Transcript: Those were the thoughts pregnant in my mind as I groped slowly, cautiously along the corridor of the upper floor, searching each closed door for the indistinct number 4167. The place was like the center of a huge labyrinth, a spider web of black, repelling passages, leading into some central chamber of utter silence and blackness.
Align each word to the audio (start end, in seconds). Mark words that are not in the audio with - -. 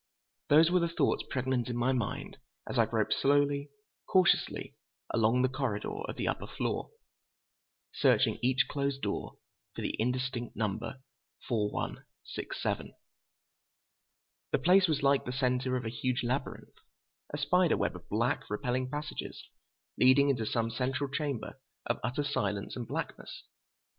Those 0.49 0.71
were 0.71 0.79
the 0.79 0.87
thoughts 0.89 1.23
pregnant 1.29 1.69
in 1.69 1.77
my 1.77 1.91
mind 1.91 2.39
as 2.67 2.79
I 2.79 2.87
groped 2.87 3.13
slowly, 3.13 3.69
cautiously 4.07 4.75
along 5.11 5.43
the 5.43 5.47
corridor 5.47 6.01
of 6.09 6.15
the 6.15 6.27
upper 6.27 6.47
floor, 6.47 6.89
searching 7.93 8.39
each 8.41 8.67
closed 8.67 9.03
door 9.03 9.37
for 9.75 9.83
the 9.83 9.95
indistinct 9.99 10.55
number 10.55 11.03
4167. 11.47 12.95
The 14.51 14.57
place 14.57 14.87
was 14.87 15.03
like 15.03 15.25
the 15.25 15.31
center 15.31 15.75
of 15.75 15.85
a 15.85 15.89
huge 15.89 16.23
labyrinth, 16.23 16.73
a 17.31 17.37
spider 17.37 17.77
web 17.77 17.95
of 17.95 18.09
black, 18.09 18.49
repelling 18.49 18.89
passages, 18.89 19.43
leading 19.99 20.29
into 20.31 20.47
some 20.47 20.71
central 20.71 21.11
chamber 21.11 21.61
of 21.85 21.99
utter 22.03 22.23
silence 22.23 22.75
and 22.75 22.87
blackness. 22.87 23.43